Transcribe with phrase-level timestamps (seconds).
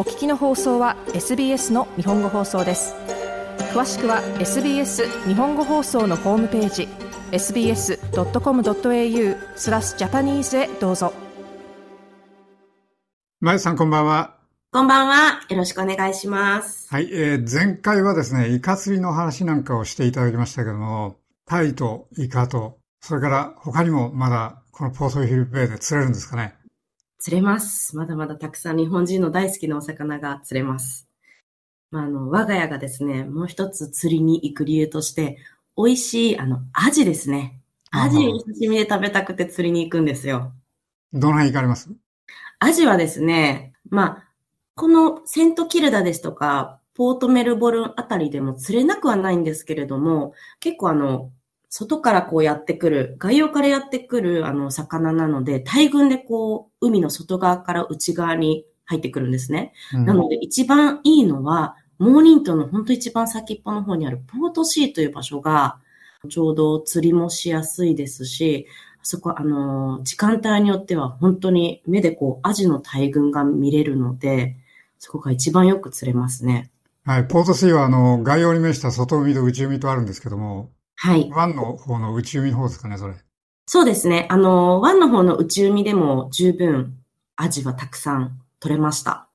[0.00, 2.94] お聞きの放送は SBS の日本語放送です
[3.74, 6.88] 詳しくは SBS 日本語放送のホームページ
[7.32, 7.98] sbs.com.au
[9.56, 11.12] スラスジャパニーズへどうぞ
[13.40, 14.38] まゆさんこんばんは
[14.72, 15.42] こんばんは。
[15.50, 16.88] よろしくお願いします。
[16.88, 26.54] はい、えー、前回はですね、イカ釣りの話なんかをしていただきましたけども、タイとイカと、それから他にもまだこのポートフィリピンベイで釣れるんですかね
[27.20, 27.96] 釣れます。
[27.96, 31.06] まだまだたくさん日本人の大好きなお魚が釣れます。
[31.90, 35.36] まあ、あの、我が家がですね、もう一つ釣りに行く理由として、
[35.76, 37.60] 美味しい、あの、アジですね。
[37.90, 40.52] アジを刺身で食べたくて釣りに行くんですよ。
[41.12, 41.90] どの辺行かれます？
[42.58, 44.24] アジはですね、まあ、
[44.74, 51.32] このセントキルダですとか、ポートメルボルンあたりでも釣れなくはないんですけれども、結構あの、
[51.70, 59.72] 外からこうやってくる、外洋からやってくるあの魚なので、大群でこう、海の外側から内側に入ってくるんですね。
[59.94, 65.78] うん、なので一番いいのは、モーニントンの本当一番先っぽの方にあるポートシーという場所が、
[66.28, 68.66] ちょうど釣りもしやすいですし、
[69.02, 74.56] そこ、あの、時間帯によっては本当に目でこう、アジの大群が見れるので、
[74.98, 76.72] そこが一番よく釣れますね。
[77.04, 80.70] はい、ポートシーはあの、外洋に面した外海と内海とあるんですけども、
[81.02, 81.30] はい。
[81.32, 83.14] 湾の方の内海の方ですかね、それ。
[83.64, 84.26] そうですね。
[84.28, 86.98] あの、湾の方の内海でも十分
[87.36, 89.26] アジはたくさん取れました。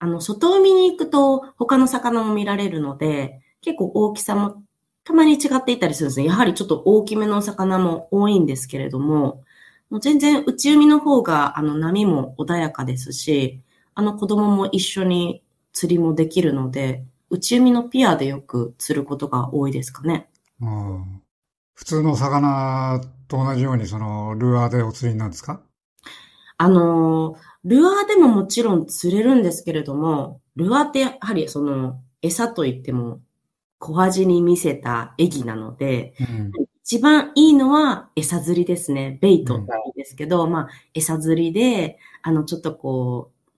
[0.00, 4.62] あの、外海に行くと他の魚も見られるので、結構大きさも
[5.02, 6.26] たまに違っていたりするんですね。
[6.26, 9.42] やはりちょっと大きめのお魚も多いんですけれども、
[9.88, 13.62] もう全然内海の方があの波も穏やかですし、
[13.94, 15.42] あの子供も一緒に
[15.72, 20.28] 釣りもできるので、内海のピアでよく釣ることが多いですかね。
[20.60, 21.22] うん、
[21.74, 25.62] 普通の魚と同じように、その、ルアーでお釣りなんですか？
[26.56, 33.20] あの、ルアーでももちろん釣れるんですけれども、ルアーってやはりその、餌といっても、
[33.78, 36.52] 小味に見せたエギなので、うん、
[36.82, 39.18] 一番いいのは餌釣りですね。
[39.22, 43.50] ベイトっていいですけど、うん、まあ、餌釣りで、あの、ちょっとこう、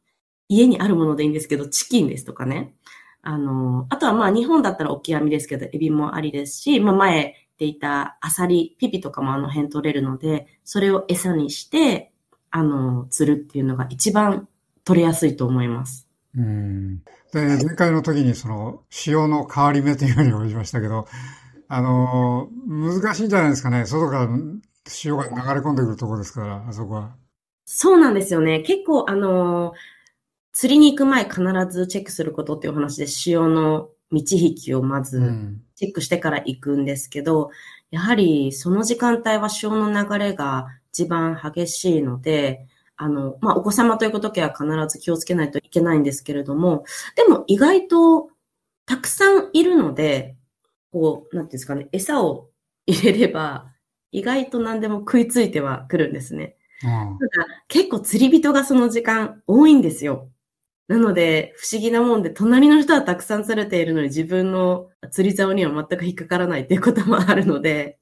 [0.48, 2.74] 家にあるものでいいんですけど、チキンですとかね。
[3.22, 12.12] あの、あとはまあ日本だったらオキアミですけど、エビもありですし、まあ前でいたアサリ、ピピとかもあの辺取れるので、それを餌にして、
[12.50, 14.48] あの、釣るっていうのが一番
[14.84, 16.08] 取れやすいと思います。
[16.36, 16.98] うん。
[16.98, 21.06] で、前回の時にその、潮の変わり目というふうに言いましたけど、
[21.68, 23.84] あの、難しいんじゃないですかね。
[23.84, 24.28] 外から
[24.88, 27.14] 潮が流れ込んでくるところですから、あそこは。
[27.64, 28.60] そうなんですよね。
[28.60, 29.72] 結構、あの、
[30.52, 31.40] 釣りに行く前必
[31.70, 35.20] ずチェックすることっていう話で、潮の満ち引きをまず
[35.76, 37.50] チェックしてから行くんですけど、うん、
[37.90, 42.66] やはりその時間帯は潮の流れが一番激しいので、
[42.96, 46.84] あの、まあ、お子様と行くときは必ず気をつけないといけないんですけれども、
[47.16, 48.28] でも意外と
[48.84, 50.36] たくさんいるので、
[50.92, 52.50] こう、なんていうんですかね、餌を
[52.86, 53.72] 入れれば、
[54.12, 56.56] 意外と何でも食いついてはくるんですね。
[56.82, 60.28] うん、ただ結構釣り人がその時間多いんですよ。
[60.90, 68.00] なので、不思議なもんで、隣の人はたくさん釣れているのに、自分の釣り竿には全く引っかからないっていうこともあるので、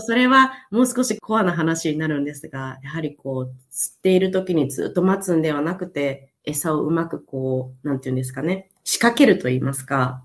[0.00, 10.24] それはもう少しコアな話になるんですが、やはりこう、釣っている時にずっと待つんではなくて、餌をうまくこう、なんていうんですかね、仕掛けると言いますか、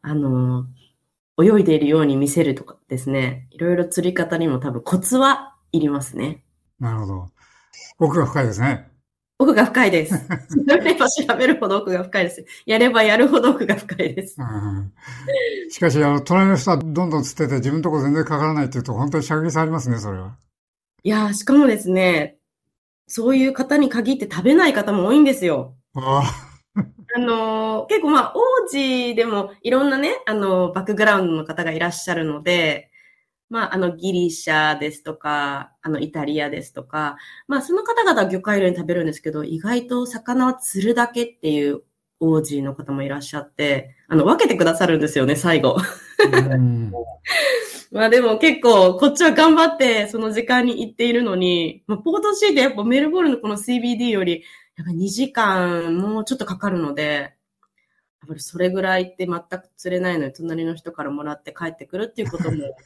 [0.00, 0.66] あの、
[1.42, 6.44] 泳いでいるように見せるとかですね、いろいろ釣り方にも多分コツはいりますね。
[6.78, 7.30] なるほど。
[7.98, 8.96] 奥が深いですね。
[9.38, 10.14] 奥が深いです。
[10.18, 12.44] 調べれば調べるほど奥が深いです。
[12.66, 14.36] やればやるほど奥が深いです。
[14.40, 14.92] うん、
[15.70, 20.36] しかし、あの、隣の人はどんどん釣ってて自分のとこ全然かからないっていうと、本当に射撃されますね、それは。
[21.04, 22.38] いやしかもですね、
[23.06, 25.76] そういう方に限って食べない方も多いんですよ。
[25.94, 26.22] あ
[27.14, 32.90] あの、結構まあ、王子でもいろんなね、あの、バックグラウンドの方がいらっしゃるので、
[33.50, 37.16] まあ、あの、ギリシャですとか、あの、イタリアですとか、
[37.46, 41.82] まあ、その方々は魚介類に食べるんですけど、意外と魚は釣るだけっていう
[42.20, 45.78] 王子の方もいらっしゃって、あの、分けてくださるんですよね、最後。
[47.90, 54.44] まあでも結構、こっちは頑張ってその時間に行っているのに、まあ、ポートシーでやっぱメルボルンのこの CBD より、
[54.76, 57.34] やっぱ2時間もうちょっとかかるので、
[58.20, 62.76] やっぱりそれぐらいって全く釣れないのに隣の人からもらって帰ってくるっていうことも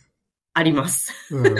[0.54, 1.12] あります。
[1.34, 1.56] うん、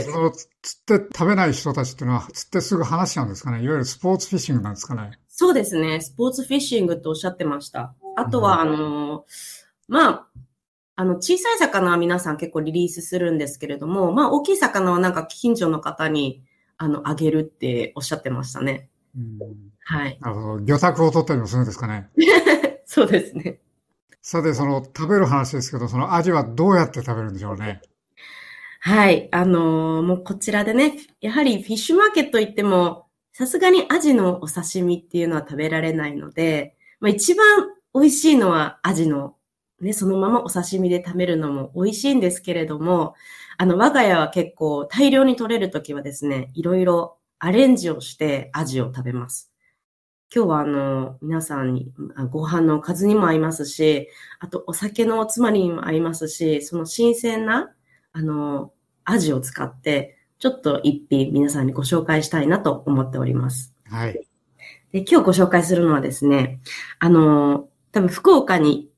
[0.00, 0.50] その釣
[0.96, 6.00] って食べない人たちっていうのは、釣ってすぐ話しちゃうんですかねいわゆるスポーツフィッシングなんですかねそうですね。
[6.00, 7.94] スポーツフィッシングっておっしゃってました。
[8.16, 9.26] あとは、あの、
[9.86, 10.26] まあ、
[10.96, 16.42] あの、小さい魚は皆さん結構リリースするんですけれども、まあ、大きい魚はなんか近所の方に、
[16.78, 18.88] あの、あげるっておっしゃってましたね。
[19.14, 19.38] うん、
[19.84, 20.18] はい。
[20.22, 20.64] なるほど。
[20.64, 22.08] 魚拓を取ったりもするんですかね。
[22.86, 23.60] そうですね。
[24.28, 27.80] さて、その食べる話ですけど、そのアジはどうやって食べるんでしょうね？
[28.80, 29.28] はい。
[29.30, 39.36] あのー、もうこちらでね、やはりフィッシュマーケット行っても、さすがにアジのお刺身っていうのは食べられないので、まあ一番美味しいのはアジの、
[39.80, 43.14] ね、そのままお刺身で食べるのも美味しいんですけれども、
[43.58, 49.52] あの、我が家は結構大量に取れるときはですね、いろいろアレンジをしてアジを食べます。
[50.34, 51.92] 今日はあの、皆さんに
[52.30, 54.08] ご飯のおかずにも合いますし、
[54.40, 57.72] あとお酒のおつまみにも合いますし、その新鮮な、
[58.12, 58.72] あの、
[59.04, 63.72] アジを使って、ちょっと一品皆さんにご紹介したいなと思っております。
[63.84, 64.26] はい。
[64.92, 66.60] で今日ご紹介するのはですね、
[66.98, 68.90] あの、多分福岡に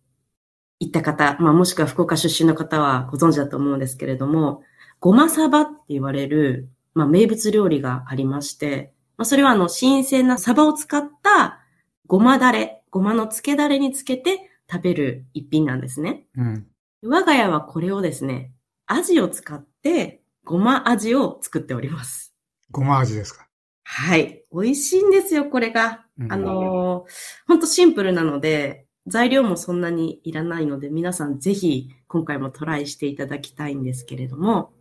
[0.81, 4.63] 行った方、まあもしくは福岡出身の方はご存知だと思うんですけれども、
[5.01, 11.61] ごまサバって言われる、まあ名物料理がありまして、まあそれはあの新鮮なサバを使った
[12.07, 16.25] ごまだれ、ごまの漬けだれにつけて食べる一品なんですね。
[16.37, 16.67] うん。
[17.03, 18.53] 我が家はこれをですね、
[18.87, 22.35] アジを使ってごま味を作っております。
[22.71, 23.47] ごま味ですか？
[23.85, 24.45] はい。
[24.53, 26.05] 美味しいんですよ、これが。
[26.19, 27.05] うん、あの
[27.47, 34.73] ほんとシンプルなので、材料もそんなにいらないので、皆さんぜひ今回もトライしていただきたいんですけれども、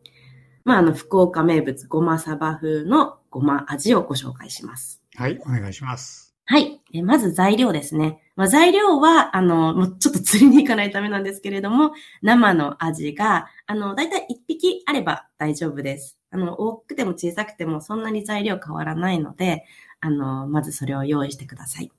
[0.66, 5.02] まあ、あの、福岡名物ごまサバ風のごま味をご紹介します。
[5.16, 6.28] はい、お願いします。
[6.50, 6.80] はい。
[6.94, 8.22] えまず材料ですね。
[8.38, 11.92] まあ、材料は、あの、もうちょっと釣りに行かないためなんですけれども、
[12.22, 16.18] 生のアジが、あの、だいたい1匹あれば大丈夫です。
[16.32, 19.66] あの、大きくても小さくてもそんなに材料変わらないので、
[20.00, 21.92] あの、まずそれを用意してください。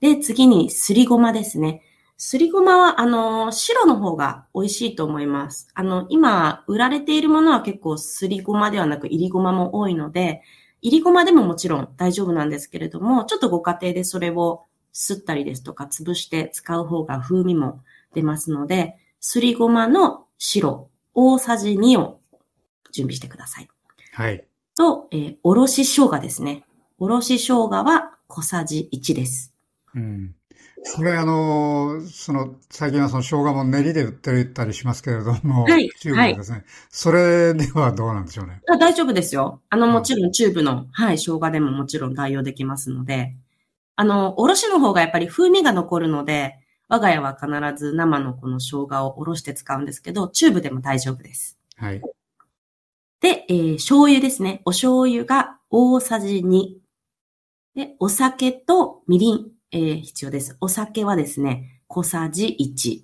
[0.00, 1.80] で、次にすりごまですね。
[2.16, 5.68] すりごまは、あの、白の方が美味しいと思います。
[5.74, 10.42] あの、今、売られているものは結構すりごまではなく、いりごまも多いので、
[10.82, 17.82] いりごまでももちろん大丈夫なんですけれども、ちょっとご家庭でそれをすったりですとか、潰して使う方が風味も
[18.14, 22.20] 出ますので、すりごまの白、大さじ2を
[22.92, 23.68] 準備してください。
[24.12, 24.44] はい。
[24.76, 26.64] と、えー、おろし生姜ですね。
[26.98, 29.54] おろし生姜は小さじ1です。
[29.94, 30.34] うん。
[30.96, 35.88] これあの、その、最近はその生姜も練りで売ってたりしますけれども、はい。
[36.00, 38.60] チューブでですね、はい、それではどうなんでしょうね？
[38.68, 39.60] あ大丈夫ですよ。
[39.70, 43.34] あの、もちろんチューブの、はい、生姜でももちろん代用できますので、
[43.94, 46.58] あの、おろしの方がやっぱり風味が残るので、
[46.88, 47.48] 我が家は必
[47.78, 51.58] ず生のこの生姜をおろして使うんですけど、チューブでも大丈夫です。
[51.76, 52.02] はい。
[53.20, 54.62] で、えー、醤油ですね。
[54.64, 56.74] お醤油が大さじ2。
[57.76, 59.51] で、お酒とみりん。
[59.72, 60.56] えー、必要です。
[60.60, 63.02] お酒はですね、小さじ1。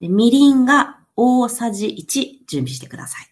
[0.00, 3.30] でみりんが大さじ1準備してください。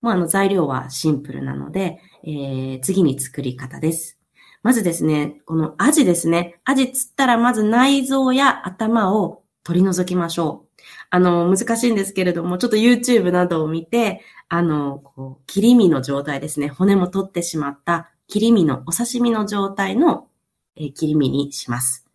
[0.00, 4.18] もうあの材料はシンプルなので、えー、次に作り方です。
[4.62, 6.60] まずですね、このアジですね。
[6.64, 10.82] アジ釣ったらまず内臓や頭を取り除きましょう。
[11.10, 16.68] あの、難しいんですけれども、ちょっと YouTube などを見て、あの、こう、切り身の状態ですね。
[16.68, 20.28] 骨も取ってしまった切り身のお刺身の状態の
[20.76, 22.06] え切り身にします。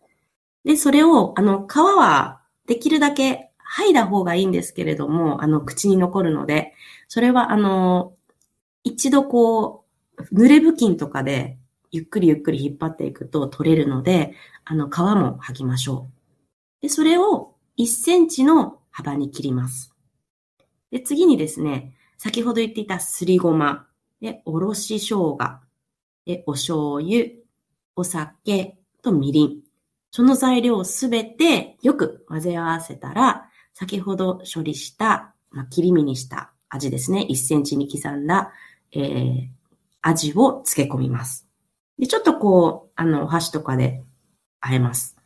[0.64, 6.74] で、それを、あの、皮はできるだけ剥いだ方がいいんですけれども、あの、口に残るので、
[7.08, 8.14] それは、あの、
[8.84, 9.84] 一度こ
[10.18, 11.58] う、濡れ布巾とかで、
[11.90, 16.08] ゆっくりゆっくり引っ張っていくと取れるので、あの、皮も剥ぎましょ
[16.80, 16.82] う。
[16.82, 19.94] で、それを1センチの幅に切ります。
[20.90, 23.86] で、次にですね、先ほど言っていたすりごま、
[24.20, 25.38] で、おろし生姜、
[26.26, 27.30] で、お醤油、
[28.00, 29.60] お酒とみりん。
[30.10, 37.26] その材料をすべてよく混ぜ合わせたら、先ほど処理した、まあ、切り身にした味ですね。
[37.30, 38.52] 1センチに刻んだ、
[38.92, 39.48] えー、
[40.00, 41.46] 味を漬け込みます。
[41.98, 44.02] で、ちょっとこう、あの、お箸とかで
[44.62, 45.16] 和えます。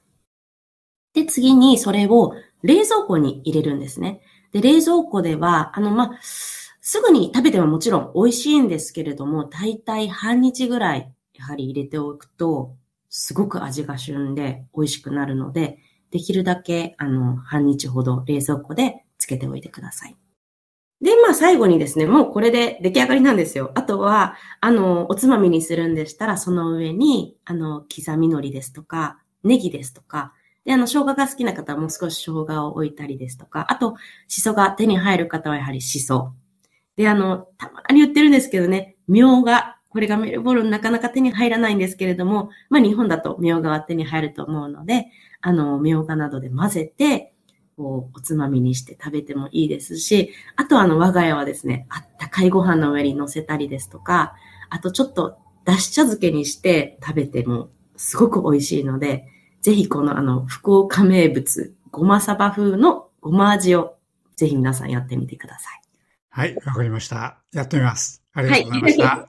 [1.15, 4.21] で、次にそれを冷蔵庫に入れるんですね。
[4.53, 12.77] で、冷蔵庫では、あの、まあ、すぐに食べてももちろん美味しいんですけれども、だいたい半日ぐらいやはり入れておくと、
[13.09, 15.79] すごく味が旬で美味しくなるので、
[16.11, 20.17] できるだけ、あの、半日ほど冷蔵庫でつけておいてください。
[21.01, 23.73] で、まあ最後にですね、もうこれで出来上がりなんですよ。
[23.75, 30.33] あとは、あの、おつまみにするんでしたら、その上に、あの、刻み海苔ですとか、ネギですとか、
[30.65, 33.97] で、あの、生姜が好きな方はもう少し生姜を置いたりですとか、あと、
[34.29, 36.33] シソが手に入る方はやはりシソ。
[36.97, 45.07] で、あの、たまに言ってるんですけどね、みょうがこれがメルボルンなかなか手に入らないんですけれども、まあ日本だとみょうがは手に入ると思うので、
[45.41, 47.33] あの、みょうがなどで混ぜて、
[47.77, 54.35] こう、おつまみにして食べてもいいですし、あとあの、我が家はですね、あったかいご飯の上に乗せたりですとか、
[54.69, 59.29] あとちょっとだし茶漬けにして食べてもすごく美味しいので、
[59.63, 63.95] ぜひこのあの、福岡名物、ごまサバ風のごま味を
[64.35, 65.81] ぜひ皆さんやってみてください。
[66.31, 67.39] はい、わかりました。
[67.53, 68.25] やってみます。
[68.35, 69.05] ありがとうございました。
[69.05, 69.29] はい、